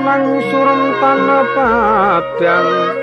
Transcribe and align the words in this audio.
nang 0.00 0.40
surem 0.48 0.82
tanah 0.96 1.44
padang 1.52 3.01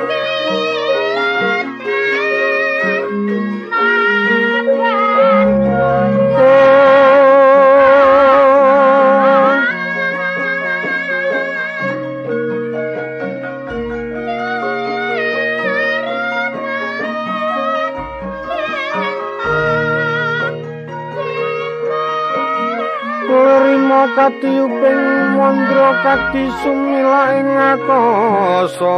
mandra 26.34 26.50
kati 26.50 26.52
sumila 26.64 27.40
ing 27.40 27.58
akasa 27.58 28.94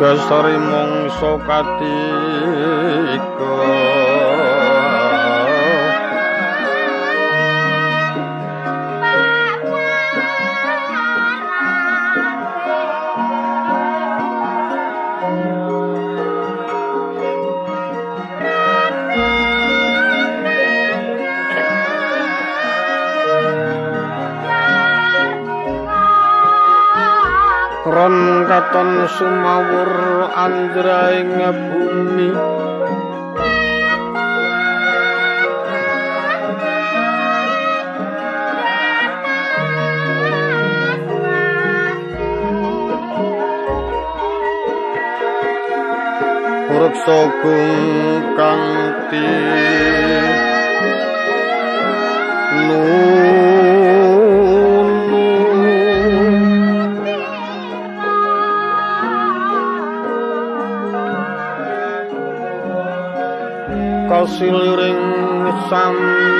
dasari 0.00 0.58
mangsa 0.58 1.38
katika 1.46 1.96
sumawur 29.06 30.26
andraing 30.34 31.38
bumi 31.70 32.30
Reksa 46.76 47.20
kang 48.36 48.64
ti 49.08 49.26
kasiliring 52.56 53.25
samirana 65.70 66.35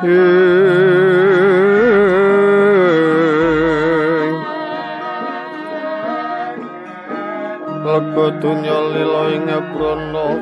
Lega 0.00 0.08
dunya 8.40 8.80
lila 8.96 9.28
ing 9.36 9.44
brana 9.76 10.40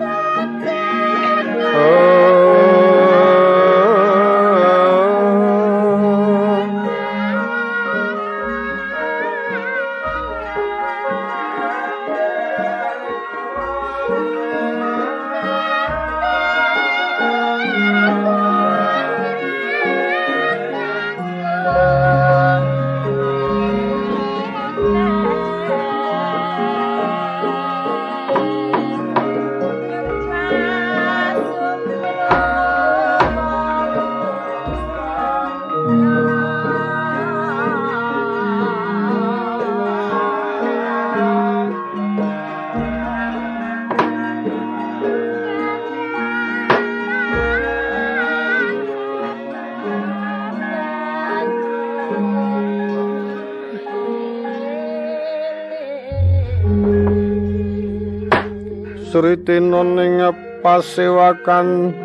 Sritina 59.48 59.80
ning 59.80 60.20
pasewakan 60.60 61.96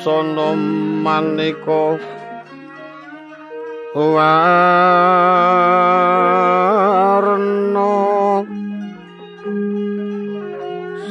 Busana 0.00 0.56
maneka 1.04 2.00
warna 4.00 4.40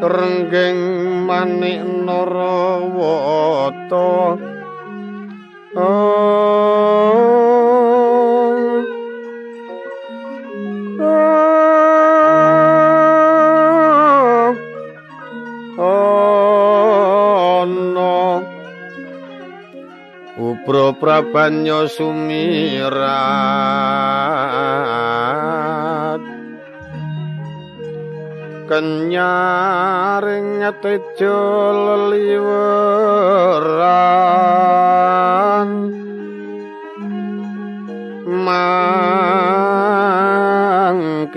renggeng 0.02 0.82
manik 1.30 1.78
ana 1.86 2.20
upra 5.72 5.80
prabanya 21.00 21.88
sumirat 21.88 23.00
kenyaring 28.72 30.64
tejo 30.80 31.44
leliweran. 31.76 32.40
Mang 38.32 39.28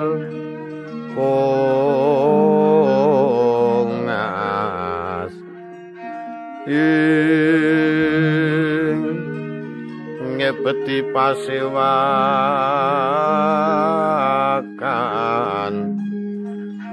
ngebeti 11.33 11.65
pasewakan 11.65 12.13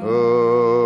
oh 0.05 0.81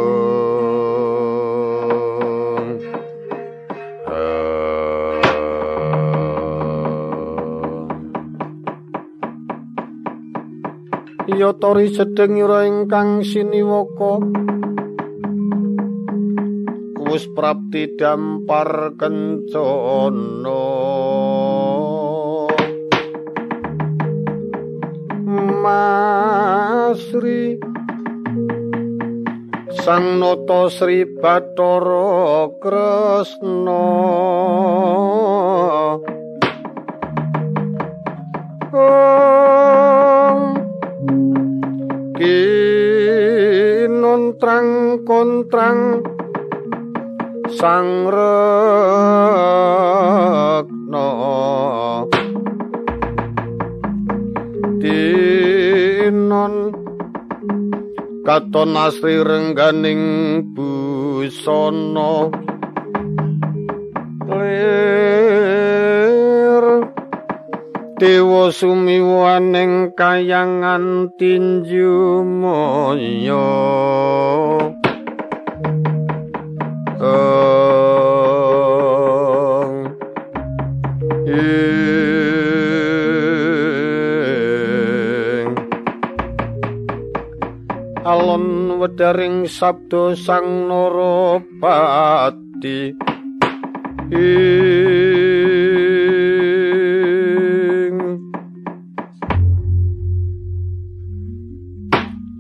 Ya 11.35 11.51
tori 11.57 11.91
sedeng 11.91 12.39
ira 12.39 12.63
ingkang 12.63 13.27
siniwaka. 13.27 14.23
Wis 17.11 17.27
prapti 17.35 17.91
dampar 17.99 18.95
kencana 18.95 20.63
Masri 25.65 27.57
Sang 29.81 30.21
Nata 30.21 30.69
Sri 30.69 31.09
Bathara 31.09 32.53
Kresna. 32.61 33.85
Om. 38.77 40.41
Kinontrang 42.21 43.51
kontrang. 45.09 46.05
Sang 47.57 48.13
Rekna 48.13 49.05
Dinon 56.05 56.69
Katon 58.29 58.77
asri 58.77 59.25
rengganing 59.25 60.45
busana. 60.53 62.29
Lir. 64.29 65.55
Dewa 67.97 68.53
sumiwaning 68.53 69.97
kayangan 69.97 71.09
tinju 71.17 72.21
moyo. 72.21 73.49
Ong 77.01 77.54
wedaring 88.85 89.49
sabda 89.49 90.13
sang 90.13 90.69
Narapati 90.69 92.13
ing. 94.13 94.37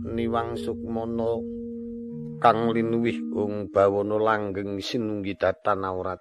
Niwang 0.04 0.52
Sukmana 0.60 1.40
kang 2.44 2.68
linuwih 2.76 3.24
ung 3.32 3.72
bawana 3.72 4.20
langgeng 4.20 4.76
sinunggi 4.84 5.40
datan 5.40 5.80
aurat 5.80 6.20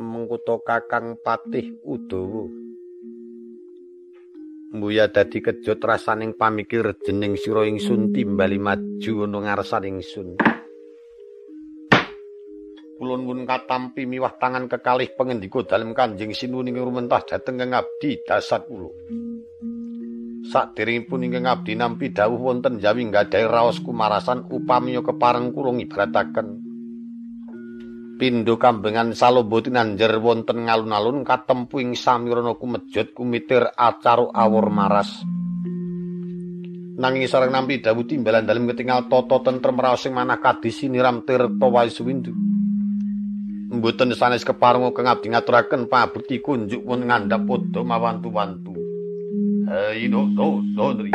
mengkuta 0.00 0.56
kakang 0.64 1.20
patih 1.20 1.76
udawa 1.84 2.61
mbuya 4.72 5.12
dadi 5.12 5.44
kejot 5.44 5.84
rasaning 5.84 6.32
pamikir 6.32 6.96
jeneng 7.04 7.36
sira 7.36 7.68
ingsun 7.68 8.08
timbali 8.08 8.56
maju 8.56 9.12
ana 9.28 9.38
ngarsaning 9.44 10.00
ingsun. 10.00 10.40
Kulon 12.96 13.26
pun 13.26 13.44
katampi 13.44 14.08
miwah 14.08 14.38
tangan 14.40 14.70
kekalih 14.70 15.12
pengendika 15.12 15.66
dalem 15.66 15.92
kanjeng 15.92 16.32
sinuwun 16.32 16.70
ing 16.70 16.78
rumentah 16.78 17.20
dhateng 17.26 17.58
kang 17.60 17.74
abdi 17.76 18.22
dasar 18.24 18.64
kula. 18.64 18.94
Saderengipun 20.42 21.26
ingkang 21.26 21.50
abdi 21.50 21.74
nampi 21.74 22.14
dawuh 22.14 22.38
wonten 22.38 22.78
jawi 22.78 23.10
nggadahi 23.10 23.46
raos 23.50 23.82
kumarasan 23.82 24.46
upamiya 24.48 25.02
kepareng 25.02 25.50
kula 25.50 25.74
ngibarataken 25.74 26.61
pindho 28.16 28.60
kambengan 28.60 29.16
salombo 29.16 29.60
tinanjer 29.60 30.16
wonten 30.20 30.68
ngalun-alun 30.68 31.24
katempu 31.24 31.80
ing 31.80 31.96
samirana 31.96 32.56
kumejut 32.56 33.16
kumitir 33.16 33.66
acara 33.76 34.28
awur 34.32 34.68
maras. 34.68 35.22
Nanging 36.92 37.24
sareng 37.26 37.50
nampi 37.50 37.80
dawuh 37.80 38.04
timbalan 38.04 38.44
dalem 38.44 38.68
ketingal 38.70 39.08
tata 39.08 39.40
tentrem 39.42 39.80
raos 39.80 40.04
sing 40.04 40.12
manah 40.12 40.38
kadisi 40.38 40.92
niram 40.92 41.24
tirta 41.24 41.66
waisuwindu. 41.66 42.30
Mboten 43.72 44.12
sanes 44.12 44.44
keparungu 44.44 44.92
kang 44.92 45.08
abdi 45.08 45.32
ngaturaken 45.32 45.88
pabekti 45.88 46.44
kunjuk 46.44 46.84
pun 46.84 47.08
ngandhap 47.08 47.48
padha 47.48 47.80
mawantu-wantu. 47.80 48.76
Ayo 49.72 50.28
do 50.36 50.60
do 50.76 50.92
do 50.92 51.08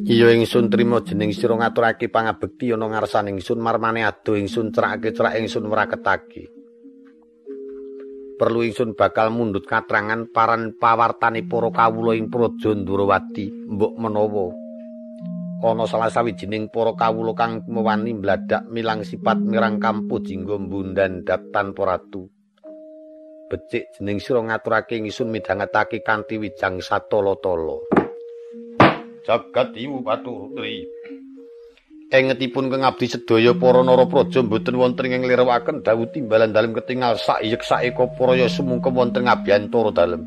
Iya 0.00 0.32
ingsun 0.32 0.72
trima 0.72 1.04
jeneng 1.04 1.28
sira 1.36 1.52
ngaturake 1.60 2.08
pangabekti 2.08 2.72
ana 2.72 2.88
ngarsaning 2.88 3.36
ingsun 3.36 3.60
marmane 3.60 4.00
ado 4.00 4.32
ingsun 4.32 4.72
cerakake 4.72 5.12
cerak 5.12 5.36
ingsun 5.36 5.68
mraketake. 5.68 6.48
Perlu 8.40 8.64
ingsun 8.64 8.96
bakal 8.96 9.28
mundut 9.28 9.68
katrangan 9.68 10.32
paran 10.32 10.72
pawartane 10.80 11.44
para 11.44 11.68
kawula 11.68 12.16
ing 12.16 12.32
Praja 12.32 12.72
Ndrawati 12.72 13.52
mbok 13.68 13.92
menawa 14.00 14.48
ana 15.60 15.84
salah 15.84 16.08
sawijining 16.08 16.72
para 16.72 16.96
kawula 16.96 17.36
kang 17.36 17.60
mewani 17.68 18.16
mbladak 18.16 18.64
milang 18.72 19.04
sifat 19.04 19.36
mirang 19.36 19.76
kampu 19.76 20.24
jingga 20.24 20.56
mbundan 20.56 21.28
datan 21.28 21.76
poratu. 21.76 22.24
Becik 23.52 23.92
jeneng 24.00 24.16
sira 24.16 24.40
ngaturake 24.40 24.96
ingsun 24.96 25.28
midhangetake 25.28 26.00
kanthi 26.00 26.40
wijang 26.40 26.80
satolo-tolo. 26.80 27.99
Jagat 29.30 29.78
iwu 29.78 30.02
paturutri. 30.02 30.90
Engetipun 32.10 32.66
kang 32.66 32.82
abdi 32.82 33.06
sedaya 33.06 33.54
para 33.54 33.86
narapraja 33.86 34.42
mboten 34.42 34.74
wonten 34.74 35.06
ing 35.06 35.22
nglirewaken 35.22 35.86
dawuh 35.86 36.10
timbalan 36.10 36.50
dalem 36.50 36.74
ketingal 36.74 37.14
sayek 37.14 37.62
saeka 37.62 38.10
para 38.18 38.34
ya 38.34 38.50
sumungkem 38.50 38.90
wonten 38.90 39.30
ngabiyantara 39.30 39.94
dalem. 39.94 40.26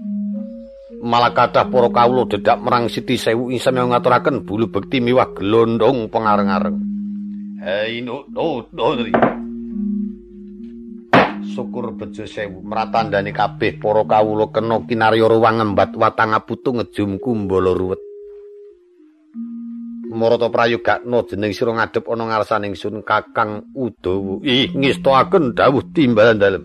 Malah 1.03 1.35
kathah 1.35 1.67
para 1.67 1.91
kawula 1.91 2.23
dedak 2.31 2.63
merang 2.63 2.87
Siti 2.87 3.19
Sewu 3.19 3.51
ing 3.51 3.59
sami 3.59 3.83
ngaturaken 3.83 4.47
bulu 4.47 4.71
bekti 4.71 5.03
miwah 5.03 5.35
glondong 5.35 6.07
pengareng-areng. 6.07 6.79
Hei 7.59 7.99
no 7.99 8.23
no 8.31 8.63
no 8.71 8.95
Syukur 11.43 11.91
bejo 11.99 12.23
sewu 12.23 12.63
meratandani 12.63 13.35
kabeh 13.35 13.75
para 13.75 14.07
kawula 14.07 14.47
kena 14.55 14.79
kinarya 14.87 15.27
ruwang 15.27 15.59
ngembat 15.59 15.99
watang 15.99 16.31
aputu 16.31 16.71
ngejum 16.71 17.19
kumbala 17.19 17.75
ruwet. 17.75 18.12
Marata 20.13 20.45
prayogakna 20.53 21.25
jeneng 21.25 21.57
sira 21.57 21.73
ngadhep 21.73 22.05
ana 22.05 22.29
ngarsaning 22.29 22.77
sun 22.77 23.01
Kakang 23.01 23.73
Udawa. 23.73 24.45
Ih, 24.45 24.69
ngestoaken 24.69 25.57
dawuh 25.57 25.89
timbalan 25.89 26.37
dalem. 26.37 26.63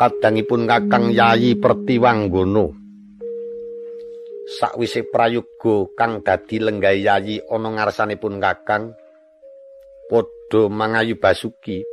Kadangipun 0.00 0.64
Kakang 0.64 1.12
Yayi 1.12 1.60
Pertiwanggana. 1.60 2.72
Sakwise 4.46 5.04
prayoga 5.12 5.92
kang 5.92 6.24
dadi 6.24 6.56
lenggah 6.56 6.96
Yayi 6.96 7.44
ana 7.52 7.76
ngarsanipun 7.76 8.40
Kakang 8.40 8.96
padha 10.08 10.72
mangayu 10.72 11.20
Basuki 11.20 11.84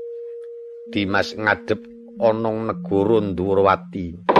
Dimas 0.87 1.35
ngadhep 1.35 1.83
ana 2.21 2.51
negara 2.71 3.17
Ndhurawati. 3.19 4.32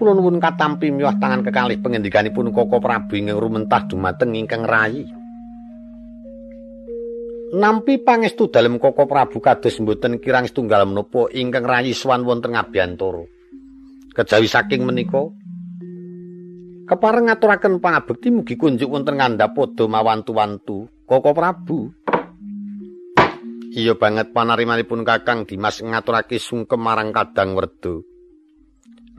Kula 0.00 0.16
nuwun 0.16 0.40
katampi 0.40 0.88
miwah 0.88 1.20
tangan 1.20 1.44
kekalih 1.44 1.76
pangendikanipun 1.84 2.56
Koko 2.56 2.80
Prabu 2.80 3.20
ingkang 3.20 3.36
rumentah 3.36 3.84
dumateng 3.84 4.32
ingkang 4.32 4.64
rayi. 4.64 5.04
Nampi 7.52 8.00
pangestu 8.00 8.48
dalem 8.48 8.80
Koko 8.80 9.04
Prabu 9.04 9.44
kados 9.44 9.76
mboten 9.76 10.16
kirang 10.16 10.48
setunggal 10.48 10.88
menapa 10.88 11.28
ingkang 11.36 11.68
rayi 11.68 11.92
swan 11.92 12.24
wonten 12.24 12.56
ngabiyantara. 12.56 13.28
Kejawi 14.16 14.48
saking 14.48 14.88
menika 14.88 15.28
kepareng 16.88 17.28
ngaturaken 17.28 17.78
pangabekti 17.84 18.32
mugi 18.32 18.56
kunjuk 18.56 18.88
wonten 18.88 19.20
ngandhap 19.20 19.52
padha 19.52 19.84
mawantu-wantu 19.84 20.88
Koko 21.04 21.30
Prabu. 21.36 21.92
Iya 23.70 24.00
banget 24.00 24.32
panarimanipun 24.32 25.04
Kakang 25.04 25.44
Dimas 25.44 25.78
ngaturake 25.84 26.40
sungkem 26.40 26.80
marang 26.80 27.12
Kadang 27.12 27.52
Werda. 27.52 28.09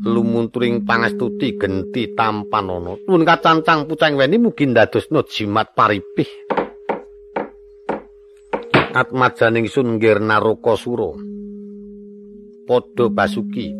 Lumunturing 0.01 0.81
pangastuti 0.81 1.53
genti 1.61 2.17
tampanono 2.17 2.97
nuwun 3.05 3.21
kacancang 3.21 3.85
pucang 3.85 4.17
weni 4.17 4.41
mugi 4.41 4.65
ndadosna 4.65 5.21
jimat 5.29 5.77
paripih. 5.77 6.29
Atmajaning 8.91 9.71
sun 9.71 9.95
nggir 9.95 10.19
naruka 10.19 10.75
sura. 10.75 11.15
Padha 12.67 13.05
basuki. 13.07 13.71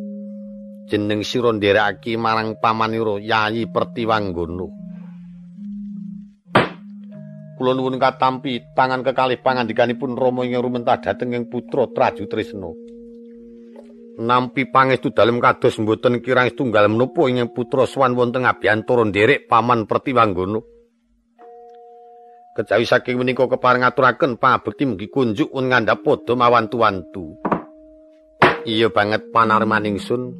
Jeneng 0.87 1.25
sira 1.27 1.51
nderekake 1.51 2.15
marang 2.15 2.55
pamanira 2.63 3.19
yayi 3.19 3.67
pertiwanggana. 3.67 4.67
Kula 7.57 7.71
nuwun 7.75 7.99
katampi 7.99 8.61
tangan 8.77 9.03
kekalih 9.03 9.43
pangandikanipun 9.43 10.15
rama 10.15 10.47
ing 10.47 10.57
rumentah 10.57 11.01
dhateng 11.01 11.35
ing 11.35 11.43
putra 11.51 11.91
Traju 11.91 12.25
Trisna 12.25 12.90
nampi 14.21 14.69
pangestu 14.69 15.09
dalem 15.09 15.41
kados 15.41 15.81
mboten 15.81 16.21
kirang 16.21 16.53
setunggal 16.53 16.85
menapa 16.85 17.25
ing 17.25 17.41
putra 17.49 17.89
swan 17.89 18.13
wonten 18.13 18.45
abiyantara 18.45 19.09
nderek 19.09 19.49
paman 19.49 19.89
Pertiwanggana. 19.89 20.61
Kejawi 22.51 22.83
saking 22.83 23.15
menika 23.15 23.47
kepareng 23.47 23.81
ngaturaken 23.81 24.35
pangabekti 24.35 24.83
mugi 24.83 25.07
kunjuk 25.07 25.49
un 25.55 25.71
ngandhap 25.71 26.03
padha 26.03 26.35
mawantu-wantu. 26.35 27.39
Iya 28.67 28.91
banget 28.91 29.31
panarmaning 29.31 29.97
sun 29.97 30.35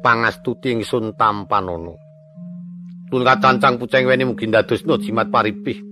pangastuti 0.00 0.72
ingsun 0.72 1.18
tampanana. 1.18 1.92
Tun 3.10 3.22
kacancang 3.26 3.82
puceng 3.82 4.06
weni 4.06 4.30
mugi 4.30 4.46
ndadosna 4.46 4.94
jimat 5.02 5.26
paripih. 5.28 5.82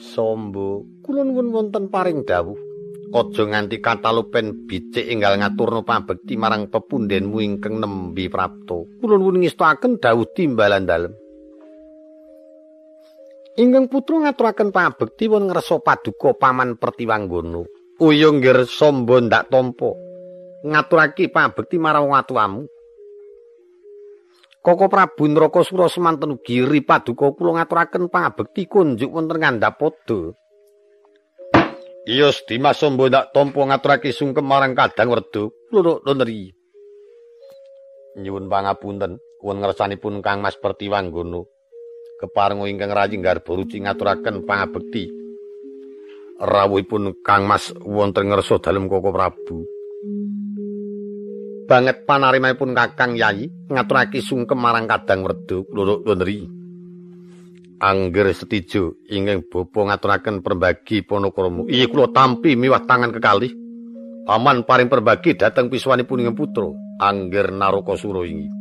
Sombo, 0.00 0.86
kula 1.04 1.26
nuwun 1.26 1.52
wonten 1.52 1.90
paring 1.92 2.24
dawuh. 2.24 2.69
Aja 3.10 3.42
nganti 3.42 3.82
katalupen 3.82 4.70
bicik 4.70 5.10
enggal 5.10 5.34
ngaturno 5.38 5.82
pabekti 5.82 6.38
marang 6.38 6.70
pepundenmu 6.70 7.42
ingkang 7.42 7.82
nembi 7.82 8.30
prapto. 8.30 8.86
Kula 9.02 9.18
nuwun 9.18 9.42
ngestakaken 9.42 9.98
dawuh 9.98 10.30
timbalan 10.30 10.86
dalem. 10.86 11.12
Ingkang 13.58 13.90
putra 13.90 14.22
ngaturaken 14.22 14.70
pabekti 14.70 15.26
won 15.26 15.50
ngresa 15.50 15.82
paduka 15.82 16.38
paman 16.38 16.78
Pertiwanggana. 16.78 17.66
Uya 18.00 18.30
nggir 18.30 18.64
samba 18.64 19.20
ndak 19.20 19.50
tampa. 19.50 19.90
Ngaturake 20.64 21.28
pabekti 21.28 21.76
marang 21.76 22.08
watuamu. 22.08 22.64
Koko 24.60 24.92
Prabu 24.92 25.24
Nraka 25.24 25.64
Sura 25.64 25.88
semanten 25.88 26.36
ugi 26.36 26.62
paduka 26.84 27.32
kula 27.34 27.58
ngaturaken 27.58 28.12
pabekti 28.12 28.68
kunjuk 28.70 29.10
wonten 29.10 29.40
ngandhap 29.40 29.80
Iya 32.08 32.32
Dimas 32.48 32.80
Sombo 32.80 33.12
ndak 33.12 33.36
tampa 33.36 33.60
ngaturake 33.60 34.08
sungkem 34.16 34.44
marang 34.46 34.72
Kadang 34.72 35.12
Werda. 35.12 35.52
Loro 35.68 36.00
neri. 36.16 36.48
Nyuwun 38.16 38.48
pangapunten, 38.48 39.20
won 39.44 39.60
ngersanipun 39.60 40.24
Kang 40.24 40.40
Mas 40.40 40.56
Pertiwanggana. 40.56 41.44
Keparenga 42.20 42.68
ingkang 42.68 42.92
rayi 42.92 43.16
garba 43.20 43.52
ruci 43.52 43.80
ngaturaken 43.80 44.44
pangabekti. 44.48 45.08
Rawuhipun 46.40 47.20
Kang 47.20 47.44
Mas 47.44 47.68
wonten 47.84 48.32
ngersa 48.32 48.60
dalem 48.64 48.88
Koko 48.88 49.12
Prabu. 49.12 49.68
Banget 51.68 52.02
panarimanipun 52.08 52.74
Kakang 52.74 53.14
Yayi 53.14 53.46
ngaturake 53.68 54.24
sungkem 54.24 54.56
marang 54.56 54.88
Kadang 54.88 55.20
Werda. 55.22 55.62
Loro 55.68 56.00
neri. 56.16 56.59
Angger 57.80 58.36
setijo 58.36 59.00
ingkang 59.08 59.48
bapa 59.48 59.88
ngaturaken 59.88 60.44
perbagi 60.44 61.00
panakrama. 61.00 61.64
Iya 61.64 61.88
kula 61.88 62.12
tampi 62.12 62.52
miwah 62.52 62.84
tangan 62.84 63.08
kekalih. 63.08 63.56
Paman 64.28 64.68
paring 64.68 64.92
perbagi 64.92 65.32
dhateng 65.32 65.72
piswanipun 65.72 66.28
ing 66.28 66.36
putra 66.36 66.68
Angger 67.00 67.48
Narakasura 67.48 68.28
ingi. 68.28 68.52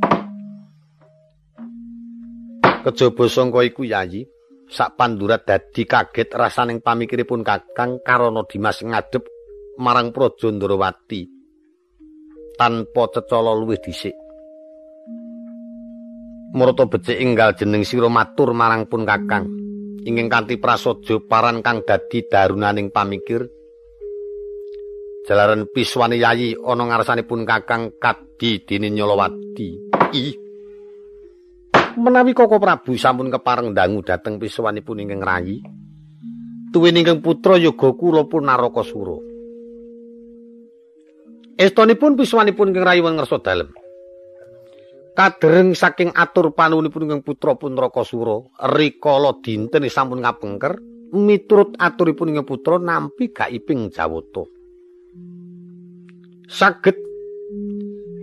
Kejaba 2.79 3.27
sangka 3.27 3.59
iku 3.67 3.83
yayi, 3.83 4.23
sak 4.71 4.95
pandurat 4.95 5.43
dadi 5.43 5.83
kaget 5.83 6.31
rasaning 6.31 6.79
pamikiripun 6.79 7.43
Kakang 7.43 7.99
karana 7.99 8.47
Dimas 8.47 8.79
ngadep 8.79 9.27
marang 9.83 10.15
Praja 10.15 10.47
Ndrawati 10.47 11.27
tanpa 12.55 13.03
cecala 13.11 13.51
luwih 13.51 13.83
dhisik. 13.83 14.28
Murata 16.50 16.89
becik 16.89 17.22
enggal 17.22 17.53
jeneng 17.53 17.86
sira 17.86 18.10
matur 18.10 18.58
marang 18.58 18.89
pun 18.89 19.06
Kakang. 19.06 19.46
Inging 20.01 20.34
kanthi 20.34 20.58
prasaja 20.58 21.22
paran 21.22 21.62
kang 21.62 21.86
dadi 21.86 22.25
darunaning 22.25 22.89
pamikir. 22.89 23.46
Jalaran 25.29 25.70
piswane 25.70 26.18
yayi 26.18 26.58
ana 26.58 26.89
ngarsanipun 26.89 27.46
Kakang 27.46 27.94
Kadi 28.01 28.65
Dene 28.65 28.89
Nyolowati. 28.89 29.70
I. 30.10 30.25
Menawi 32.01 32.34
Koko 32.34 32.58
Prabu 32.58 32.98
sampun 32.98 33.29
kepareng 33.29 33.77
dangu 33.77 34.01
dhateng 34.01 34.41
piswanipun 34.41 35.06
ingkang 35.06 35.22
rayi. 35.22 35.62
Tuwin 36.74 36.98
ingkang 36.98 37.22
putra 37.22 37.62
yoga 37.62 37.94
kula 37.94 38.25
pun 38.25 38.50
Narakasura. 38.50 39.18
Estonipun 41.62 42.18
piswanipun 42.18 42.74
ingkang 42.74 42.89
rayuwan 42.89 43.22
ngersa 43.22 43.38
dalem. 43.38 43.70
Kadereng 45.19 45.75
saking 45.75 46.15
atur 46.15 46.55
panuwunipun 46.55 47.03
ingkang 47.03 47.27
putra 47.27 47.51
Punraka 47.59 48.07
Sura, 48.07 48.39
rikala 48.71 49.35
dinten 49.43 49.83
sampun 49.91 50.23
kapengker, 50.23 50.79
miturut 51.11 51.75
aturipun 51.75 52.31
ingkang 52.31 52.47
putra 52.47 52.79
nampi 52.79 53.27
gaiping 53.27 53.91
Jawata. 53.91 54.47
Saged 56.47 56.95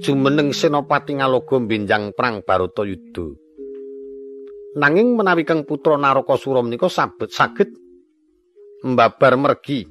jumeneng 0.01 0.57
Senopati 0.57 1.21
Ngaloga 1.21 1.61
benjang 1.61 2.17
perang 2.17 2.41
Barata 2.41 2.89
Yudha. 2.89 3.29
Nanging 4.81 5.21
menawi 5.21 5.45
kang 5.45 5.69
putra 5.69 6.01
Naraka 6.01 6.41
Sura 6.41 6.65
menika 6.65 6.89
saged 6.89 7.77
mbabar 8.81 9.37
mergi 9.37 9.85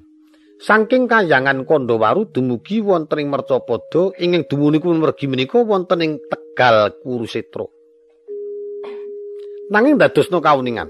Saking 0.56 1.12
kayangan 1.12 1.68
Kondowaru 1.68 2.32
dumugi 2.32 2.80
wonten 2.80 3.20
ing 3.20 3.28
Mercapada 3.28 4.16
ingkang 4.18 4.48
dumunipun 4.48 5.04
mergi 5.04 5.28
menika 5.28 5.60
wonten 5.60 6.00
ing 6.00 6.18
Tegal 6.56 7.04
Kurusetra. 7.04 7.68
Nanging 9.76 10.00
dadosna 10.00 10.40
kauningan. 10.40 10.88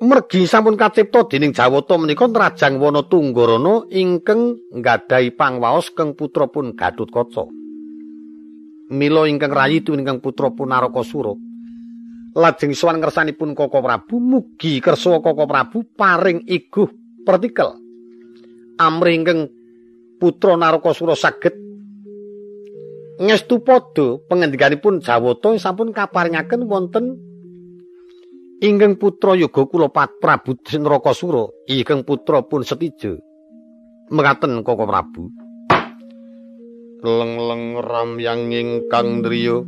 Mergi 0.00 0.48
sampun 0.48 0.80
kacipta 0.80 1.28
dening 1.28 1.52
Jawata 1.52 2.00
menika 2.00 2.24
Rajang 2.24 2.80
Wana 2.80 3.04
Tunggarana 3.04 3.84
ingkang 3.92 4.72
nggadahi 4.72 5.36
pangwaos 5.36 5.92
keng 5.92 6.16
putra 6.16 6.48
pun 6.48 6.72
Gatutkaca. 6.72 7.44
Mila 8.96 9.28
ingkang 9.28 9.52
rayi 9.52 9.84
ingkang 9.84 10.24
putra 10.24 10.48
pun 10.48 10.72
Narakasura. 10.72 11.36
Lajeng 12.32 12.72
sowan 12.72 13.04
ngersanipun 13.04 13.52
Koko 13.52 13.84
Prabu 13.84 14.16
mugi 14.16 14.80
kersa 14.80 15.20
Koko 15.20 15.44
Prabu 15.44 15.84
paring 15.92 16.48
iguh 16.48 16.88
partikel 17.20 17.76
amringkeng 18.80 19.52
putra 20.16 20.56
Narakasura 20.56 21.12
saged 21.12 21.71
ngestu 23.20 23.60
padha 23.60 24.16
pangendikanipun 24.30 25.04
Jawata 25.04 25.52
sampun 25.60 25.92
kaparingaken 25.92 26.64
wonten 26.64 27.18
ingkang 28.62 28.96
putra 28.96 29.34
Yoga 29.34 29.66
Kula 29.66 29.90
Prabu 29.90 30.54
Narakasura 30.56 31.50
ingkang 31.66 32.06
putra 32.06 32.46
pun 32.46 32.62
Setija. 32.62 33.18
Mekaten 34.12 34.60
Koko 34.60 34.84
Prabu. 34.84 35.32
Leng-leng 37.02 37.82
ram 37.82 38.20
ingkang 38.20 39.26
driya 39.26 39.66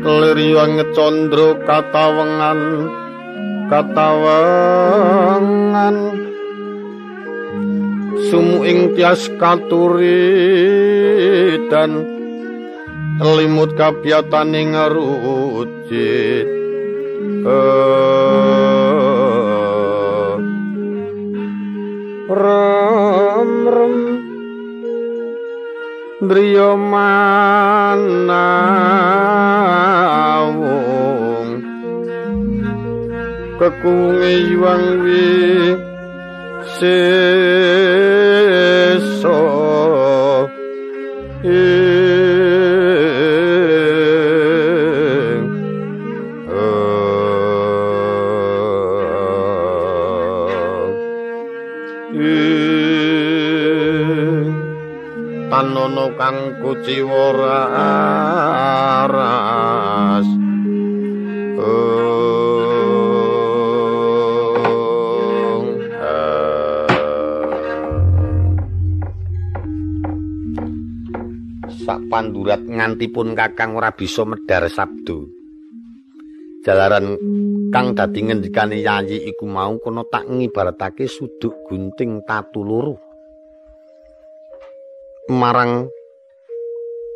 Liriwang 0.00 0.80
condro 0.96 1.60
katawengan 1.68 2.88
katawengan 3.68 4.96
Sumuing 8.28 8.92
tias 8.92 9.32
katuri 9.40 10.36
dan 11.72 12.04
limut 13.20 13.72
kapiatan 13.80 14.52
ing 14.52 14.76
rujit 14.76 16.44
ram 22.28 23.50
ram 23.64 23.96
driya 26.20 26.76
manawung 26.76 27.40
kekunge 33.56 34.32
yuang 34.52 34.86
wi 35.04 35.24
seso 36.76 37.99
Tanono 55.70 56.10
kang 56.18 56.58
kuciwara 56.58 57.62
aras 59.06 60.26
Sak 71.86 72.02
pandurat 72.10 72.58
ngantipun 72.66 73.38
kakang 73.38 73.78
ora 73.78 73.94
bisa 73.94 74.26
medar 74.26 74.66
sabdo. 74.66 75.30
Jalaran 76.66 77.14
kang 77.70 77.94
dadi 77.94 78.26
ngendikane 78.26 78.82
yayi 78.82 79.22
iku 79.22 79.46
mau 79.46 79.78
kono 79.78 80.02
tak 80.10 80.26
ngibaratake 80.26 81.06
suduk 81.06 81.62
gunting 81.70 82.26
tatu 82.26 82.66
loro. 82.66 83.09
Marang 85.30 85.86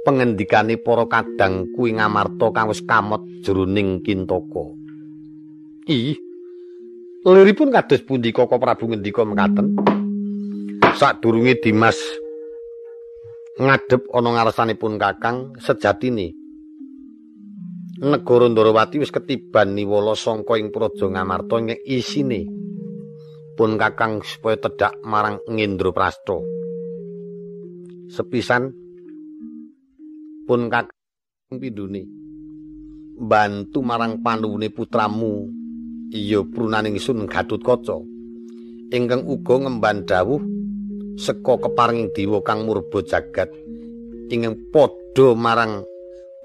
pengendikane 0.07 0.79
para 0.79 1.05
kadang 1.11 1.66
kuwi 1.74 1.98
ngamarta 1.98 2.55
kang 2.55 2.70
wis 2.70 2.85
kamot 2.87 3.20
jroning 3.42 4.00
kintaka. 4.07 4.64
Ih. 5.90 6.16
Liripun 7.24 7.72
kados 7.72 8.05
pundi 8.05 8.37
Koko 8.37 8.61
Prabu 8.61 8.85
ngendika 8.85 9.24
mekaten? 9.24 9.81
Sadurunge 10.94 11.57
Dimas 11.59 11.96
ngadep 13.55 14.11
ana 14.12 14.31
ngarsanipun 14.35 14.98
Kakang 14.98 15.57
sejatine 15.62 16.35
negara 18.03 18.50
Ndarawati 18.50 18.98
wis 18.98 19.14
ketiban 19.14 19.72
niwala 19.72 20.18
sangka 20.18 20.59
ing 20.59 20.74
praja 20.74 21.07
Ngamarta 21.07 21.62
ing 21.62 21.72
isine 21.87 22.44
pun 23.57 23.79
Kakang 23.81 24.20
supaya 24.27 24.61
tedhak 24.61 25.00
marang 25.07 25.40
Ngendraprasta. 25.48 26.37
Sepisan. 28.14 28.70
Pun 30.46 30.70
kakang 30.70 31.59
pindune. 31.59 32.07
Bantu 33.18 33.83
marang 33.83 34.22
panuwune 34.22 34.70
putramu. 34.70 35.50
Iya 36.14 36.46
prunaning 36.46 36.94
sun 37.03 37.27
Gatutkaca 37.27 37.98
ingkang 38.94 39.27
uga 39.27 39.66
ngemban 39.66 40.07
dawuh 40.07 40.38
seka 41.18 41.59
keparing 41.59 42.14
dewa 42.14 42.38
kang 42.46 42.62
murba 42.62 43.03
jagat. 43.03 43.50
Ingkang 44.31 44.70
padha 44.70 45.35
marang 45.35 45.83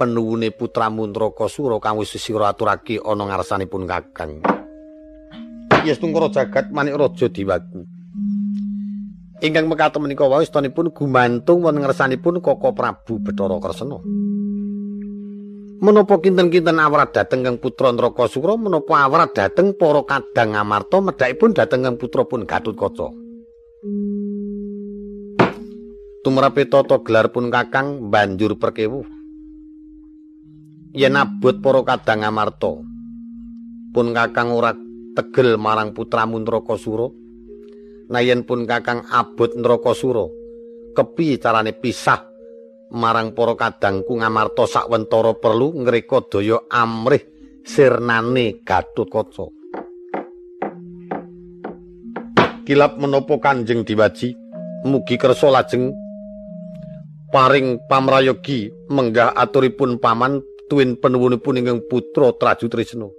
penuwune 0.01 0.49
putramu 0.49 1.05
Nrakasura 1.05 1.77
kang 1.77 2.01
wis 2.01 2.17
sira 2.17 2.49
aturake 2.49 2.97
ana 2.97 3.29
ngarsanipun 3.29 3.85
kakang. 3.85 4.41
Yes 5.85 6.01
tungkara 6.01 6.33
jagat 6.33 6.73
manik 6.73 6.97
raja 6.97 7.29
diwaku 7.29 7.98
ingkang 9.39 9.71
mekaten 9.71 10.03
menika 10.03 10.27
wau 10.27 10.43
istanipun 10.43 10.91
gumantung 10.91 11.63
wonten 11.63 11.83
ngersanipun 11.83 12.43
Koko 12.43 12.75
Prabu 12.75 13.19
Bathara 13.23 13.57
Kresna. 13.59 13.97
Menapa 15.79 16.19
kinten-kinten 16.19 16.75
awrat 16.75 17.15
dhateng 17.15 17.39
kang 17.39 17.55
putra 17.55 17.95
Nrakasura 17.95 18.59
menapa 18.59 18.99
awrat 18.99 19.31
dhateng 19.31 19.71
para 19.79 20.03
kadang 20.03 20.59
Amarta 20.59 20.99
medhakipun 20.99 21.55
dhateng 21.55 21.87
kang 21.87 21.95
putra 21.95 22.27
pun 22.27 22.43
Gatutkaca. 22.43 23.07
Tumrape 26.19 26.67
tata 26.67 26.99
gelar 26.99 27.31
pun 27.31 27.47
Kakang 27.47 28.11
banjur 28.11 28.59
perkewuh. 28.59 29.07
Yen 30.91 31.15
abot 31.15 31.55
para 31.63 31.79
kadang 31.87 32.27
Amarta 32.27 32.75
pun 33.95 34.11
Kakang 34.11 34.51
ora 34.51 34.75
tegel 35.15 35.55
marang 35.55 35.95
putramu 35.95 36.43
Nrakasura 36.43 37.18
nayen 38.09 38.41
pun 38.43 38.65
kakang 38.65 39.05
abot 39.13 39.53
Nrakasura 39.53 40.25
kepi 40.97 41.37
carane 41.37 41.77
pisah 41.77 42.25
marang 42.89 43.37
para 43.37 43.53
kadangku 43.53 44.17
ngamarta 44.17 44.65
sakwentara 44.65 45.37
perlu 45.37 45.77
ngreka 45.85 46.25
daya 46.33 46.57
amrih 46.73 47.21
sirnane 47.61 48.65
Gatotkaca 48.65 49.45
kilap 52.65 52.97
menapa 52.97 53.37
Kanjeng 53.37 53.85
Diwaji 53.85 54.33
mugi 54.89 55.15
kersa 55.21 55.53
lajeng 55.53 55.93
paring 57.29 57.77
pamrayogi 57.85 58.73
menggah 58.89 59.37
aturipun 59.37 60.01
paman 60.01 60.41
tuwin 60.65 60.97
penuwunipun 60.97 61.61
ingkang 61.61 61.85
putra 61.85 62.33
Traju 62.33 62.65
Trisna 62.73 63.18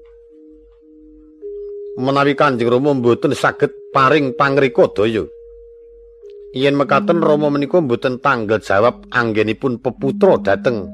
menawi 1.99 2.39
Kanjeng 2.39 2.71
Rama 2.71 2.95
mboten 2.95 3.35
saged 3.35 3.73
paring 3.91 4.37
pangrika 4.39 4.87
daya. 4.95 5.27
Yen 6.55 6.75
mekaten 6.79 7.23
Rama 7.23 7.51
menika 7.51 7.83
mboten 7.83 8.23
tanggal 8.23 8.63
jawab 8.63 9.07
anggenipun 9.11 9.83
peputra 9.83 10.39
dhateng 10.39 10.91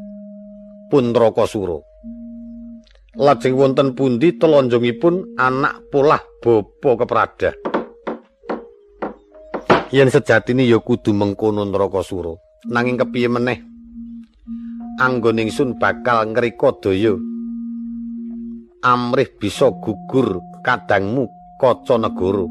Puntrakasura. 0.87 1.82
Lajeng 3.16 3.59
wonten 3.59 3.96
pundi 3.98 4.37
telonjongipun 4.38 5.35
anak 5.40 5.88
polah 5.90 6.20
bapa 6.38 6.90
keprada. 7.02 7.50
Yen 9.90 10.12
sejatine 10.12 10.62
ya 10.68 10.78
kudu 10.78 11.11
mengkono 11.11 11.66
Nrakasura. 11.66 12.38
Nanging 12.70 13.02
kepiye 13.02 13.26
meneh? 13.26 13.59
Anggon 15.02 15.42
ingsun 15.42 15.74
bakal 15.80 16.28
ngreka 16.30 16.78
daya. 16.78 17.18
Amrih 18.87 19.30
bisa 19.40 19.74
gugur 19.82 20.38
kadangmu 20.66 21.31
kaca 21.62 21.94
negara. 22.02 22.42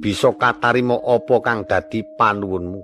Bisa 0.00 0.32
katarima 0.32 0.96
apa 0.96 1.36
kang 1.44 1.68
dadi 1.68 2.00
panuwunmu. 2.16 2.80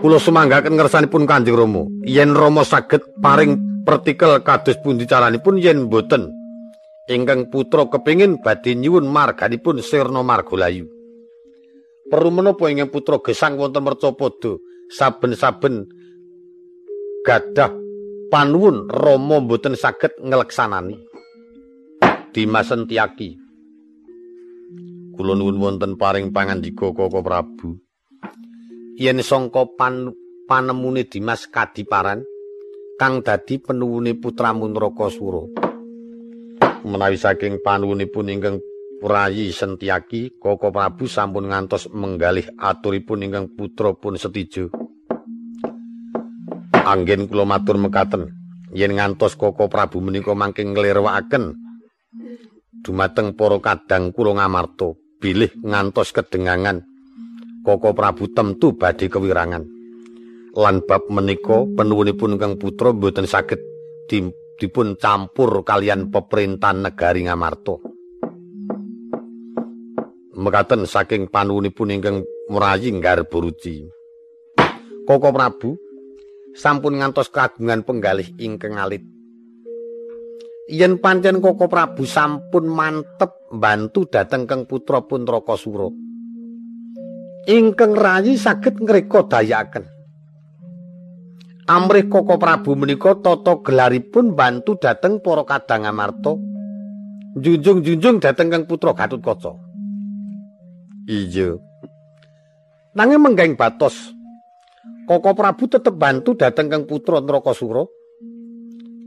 Kula 0.00 0.16
sumanggaken 0.16 0.78
ngersanipun 0.78 1.28
Kanjeng 1.28 1.58
Rama. 1.58 1.84
Yen 2.08 2.32
Rama 2.32 2.64
saged 2.64 3.02
paring 3.20 3.74
partikel 3.84 4.40
kados 4.40 4.80
pundi 4.80 5.04
caranipun 5.04 5.60
yen 5.60 5.92
boten 5.92 6.32
ingkang 7.04 7.52
putra 7.52 7.84
kepingin 7.92 8.40
badhe 8.40 8.72
nyuwun 8.72 9.04
marganipun 9.04 9.84
Sirna 9.84 10.24
Margolayu 10.24 10.88
perlu 12.08 12.32
menapa 12.32 12.72
ingkang 12.72 12.88
putra 12.88 13.20
gesang 13.20 13.60
wonten 13.60 13.84
mercapada 13.84 14.56
saben-saben 14.88 15.84
gadah 17.28 17.76
panuwun 18.32 18.88
Rama 18.88 19.44
boten 19.44 19.76
saged 19.76 20.16
ngeleksanani 20.24 21.13
Dimas 22.34 22.66
Sentiaki 22.66 23.38
kula 25.14 25.38
nuwun 25.38 25.54
wonten 25.62 25.94
paring 25.94 26.34
pangandika 26.34 26.90
Koko 26.90 27.22
Prabu 27.22 27.78
yen 28.98 29.22
sangka 29.22 29.62
pan 29.78 30.10
panemune 30.50 31.06
Dimas 31.06 31.46
Kadiparan 31.46 32.26
kang 32.98 33.22
dadi 33.22 33.62
penuwune 33.62 34.18
putramu 34.18 34.66
Nrakasura. 34.66 35.46
Menawi 36.82 37.14
saking 37.14 37.62
panuwunipun 37.62 38.26
ingkang 38.26 38.58
Prayi 38.98 39.54
Sentiaki, 39.54 40.34
Koko 40.34 40.74
Prabu 40.74 41.06
sampun 41.06 41.54
ngantos 41.54 41.86
menggalih 41.94 42.50
aturipun 42.58 43.22
ingkang 43.22 43.46
putra 43.54 43.94
pun 43.94 44.18
setijo. 44.18 44.74
Anggen 46.82 47.30
kula 47.30 47.46
matur 47.46 47.78
mekaten, 47.78 48.34
yen 48.74 48.98
ngantos 48.98 49.38
Koko 49.38 49.70
Prabu 49.70 50.02
menika 50.02 50.34
mangke 50.34 50.66
nglirwakaken 50.66 51.63
dumateng 52.84 53.34
para 53.38 53.58
kadang 53.60 54.10
kula 54.14 54.38
ngamarta, 54.38 54.92
bilih 55.18 55.50
ngantos 55.62 56.12
kedengangan 56.14 56.84
Koko 57.64 57.96
Prabu 57.96 58.28
temtu 58.28 58.76
badhe 58.76 59.08
kewirangan. 59.08 59.64
lan 60.54 60.86
bab 60.86 61.10
menika 61.10 61.66
penuwunipun 61.66 62.38
kang 62.38 62.54
putra 62.60 62.94
mboten 62.94 63.26
saged 63.26 63.58
dipun 64.06 64.94
campur 64.94 65.66
kalian 65.66 66.14
pemerintahan 66.14 66.86
negari 66.86 67.26
Ngamarta. 67.26 67.74
Mekaten 70.34 70.86
saking 70.86 71.30
panuwunipun 71.30 71.94
ingkang 71.94 72.16
murayi 72.50 72.90
Garburuci. 72.98 73.86
Koko 75.06 75.28
Prabu 75.34 75.74
sampun 76.54 77.02
ngantos 77.02 77.30
kagungan 77.30 77.82
penggalih 77.82 78.30
ingkang 78.38 78.78
alit. 78.78 79.13
Yen 80.64 80.96
pancen 80.96 81.44
Koko 81.44 81.68
Prabu 81.68 82.08
sampun 82.08 82.64
mantep 82.72 83.36
bantu 83.52 84.08
dhateng 84.08 84.48
kang 84.48 84.64
putra 84.64 85.04
Puntrakasura. 85.04 85.92
Ingkang 87.44 87.92
rayi 87.92 88.40
saged 88.40 88.80
ngreka 88.80 89.28
dayaken. 89.28 89.84
Amrih 91.68 92.08
Koko 92.08 92.40
Prabu 92.40 92.72
menika 92.76 93.12
tata 93.20 93.60
gelaripun 93.60 94.32
bantu 94.32 94.80
dhateng 94.80 95.20
para 95.20 95.44
kadang 95.44 95.84
amarta. 95.84 96.32
Junjung-junjung 97.34 98.22
dhateng 98.22 98.46
Kang 98.46 98.64
Putra 98.64 98.94
Gatutkaca. 98.94 99.58
Iya. 101.10 101.58
Nanging 102.94 103.20
menggaing 103.20 103.54
batos. 103.58 104.14
Koko 105.04 105.34
Prabu 105.34 105.66
tetep 105.66 105.98
bantu 105.98 106.38
dhateng 106.38 106.70
Kang 106.70 106.84
Putra 106.86 107.18
Nrakasura. 107.20 107.84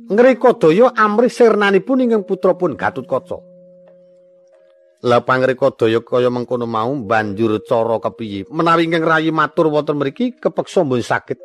Ngreka 0.08 0.56
daya 0.56 0.96
amrih 0.96 1.28
sirnanipun 1.28 2.00
ingkang 2.00 2.24
putra 2.24 2.56
pun 2.56 2.80
Gatutkaca. 2.80 3.44
Lah 5.04 5.22
pangreka 5.22 5.76
daya 5.76 6.00
kaya 6.00 6.32
mengkono 6.32 6.64
mau 6.64 6.96
banjur 6.96 7.60
cara 7.68 8.00
kepiye? 8.00 8.48
Menawi 8.48 8.88
ingkang 8.88 9.04
rayi 9.04 9.36
matur 9.36 9.68
wonten 9.68 10.00
mriki 10.00 10.40
kepeksa 10.40 10.88
mboten 10.88 11.04
saged 11.04 11.40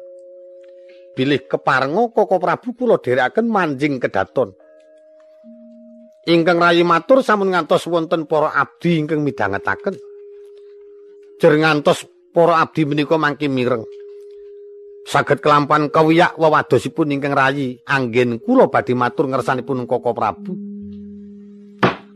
bilih 1.13 1.45
keparenga 1.45 2.09
Koko 2.13 2.41
Prabu 2.41 2.73
kula 2.73 2.97
dherekaken 2.97 3.47
manjing 3.51 4.01
kedaton. 4.01 4.57
Ingkang 6.23 6.63
rayi 6.63 6.87
matur 6.87 7.21
sampun 7.21 7.51
ngantos 7.51 7.85
wonten 7.91 8.31
para 8.31 8.55
abdi 8.55 9.03
ingkang 9.03 9.27
midhangetaken. 9.27 9.99
Jer 11.43 11.55
ngantos 11.59 12.07
para 12.31 12.63
abdi 12.63 12.87
menika 12.87 13.19
mangke 13.19 13.51
mireng. 13.51 13.83
Saged 15.13 15.45
kelampan 15.45 15.93
kawiyak 15.93 16.41
wewadosipun 16.41 17.13
ingkang 17.13 17.37
rayi 17.37 17.85
anggen 17.85 18.41
kula 18.41 18.73
badhe 18.73 18.97
matur 18.97 19.29
ngersanipun 19.29 19.85
Koko 19.85 20.17
Prabu. 20.17 20.57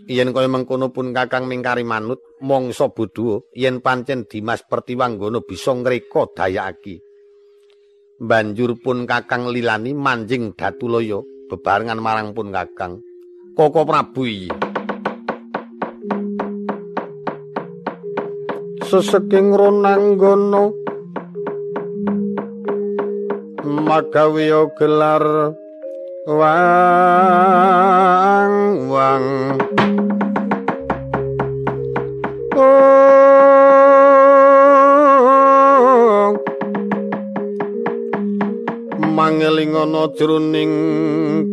Yen 0.09 0.33
kaya 0.33 0.49
mengkono 0.49 0.89
pun 0.89 1.13
Kakang 1.13 1.45
mingkari 1.45 1.85
manut 1.85 2.25
mongso 2.41 2.97
bodho 2.97 3.53
yen 3.53 3.85
pancen 3.85 4.25
Dimas 4.25 4.65
Pertiwanggana 4.65 5.45
bisa 5.45 5.77
ngreka 5.77 6.33
dayakake. 6.33 7.05
banjur 8.17 8.81
pun 8.81 9.05
kakang 9.05 9.53
lilani 9.53 9.93
manjing 9.93 10.57
datuloyo 10.57 11.21
bebarengan 11.53 12.01
marang 12.01 12.33
pun 12.33 12.49
kakang 12.49 13.05
koko 13.53 13.85
prabu 13.85 14.25
iyi 14.25 14.49
seseking 18.89 19.53
ronanggono 19.53 20.86
magawiyo 23.67 24.71
gelar 24.79 25.51
wang. 26.31 26.87
Wang 28.87 29.27
mangelingana 39.17 40.13
jroning 40.15 40.75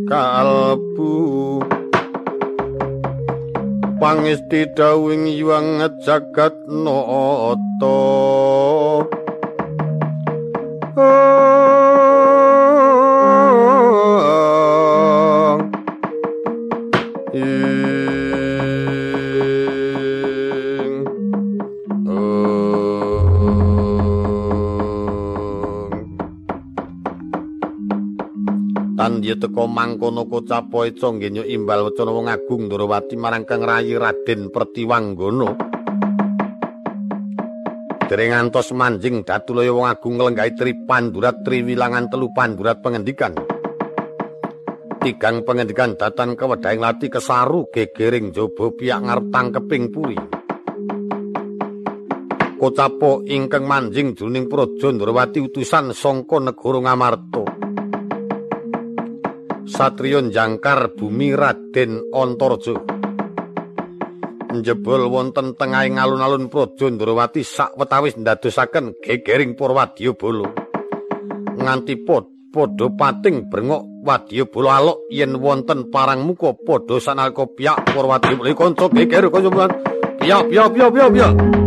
kalbu. 0.06 1.64
Pangesti 3.98 4.68
dawing 4.76 5.32
yuang 5.32 5.80
jagat 6.04 6.52
nata 6.68 8.04
Pandya 29.34 29.50
teka 29.50 29.66
mangkono 29.66 30.30
kocapo 30.30 30.86
eca 30.86 31.10
nggenya 31.10 31.42
imbal 31.50 31.90
wacana 31.90 32.14
wong 32.14 32.30
agung 32.30 32.70
Ndrawati 32.70 33.18
marang 33.18 33.50
Kang 33.50 33.66
Rayi 33.66 33.98
Raden 33.98 34.54
Pertiwanggana. 34.54 35.50
Dereng 38.06 38.30
ngantos 38.30 38.70
manjing 38.78 39.26
datulaya 39.26 39.74
wong 39.74 39.90
agung 39.90 40.22
nglenggahi 40.22 40.54
tri 40.54 40.78
pandurat 40.86 41.42
triwilangan 41.42 42.14
telu 42.14 42.30
pandurat 42.30 42.78
pengendikan. 42.86 43.34
Tigang 45.02 45.42
pengendikan 45.42 45.98
datan 45.98 46.38
kewedahing 46.38 46.86
lati 46.86 47.10
kesaru 47.10 47.74
gegering 47.74 48.30
jaba 48.38 48.70
piyak 48.70 49.02
ngarep 49.02 49.26
tangkeping 49.34 49.86
puri. 49.90 50.18
Kocapo 52.62 53.26
ingkang 53.26 53.66
manjing 53.66 54.14
jroning 54.14 54.46
Praja 54.46 54.94
Ndrawati 54.94 55.42
utusan 55.42 55.90
sangka 55.90 56.38
negara 56.38 56.86
Ngamarta. 56.86 57.43
Satriyon 59.64 60.28
jangkar 60.36 60.92
bumi 60.92 61.32
Raden 61.32 62.12
Antaraja. 62.12 62.76
Njebul 64.54 65.08
wonten 65.08 65.56
tengahing 65.56 65.98
alun-alun 65.98 66.52
Praja 66.52 66.92
Ndrawati 66.92 67.42
sawetawis 67.42 68.20
ndadosaken 68.20 69.00
gegering 69.00 69.56
para 69.56 69.74
wadyabala. 69.74 70.52
Nganti 71.58 71.96
padha 72.04 72.88
pating 72.92 73.48
brengok 73.48 73.88
wadyabala 74.04 74.72
alok 74.84 75.00
yen 75.10 75.40
wonten 75.40 75.88
parang 75.90 76.28
muka 76.28 76.54
padha 76.54 77.00
sanalika 77.00 77.48
piyak 77.48 77.88
para 77.88 78.20
wadyabala 78.20 78.52
kanca 78.54 78.86
geger 78.92 79.32
kanca 79.32 79.50
piyak 80.20 80.44
piyak 80.52 80.68
piyak 80.76 80.90
piyak 80.92 81.10
piyak 81.16 81.63